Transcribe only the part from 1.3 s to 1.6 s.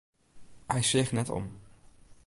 om.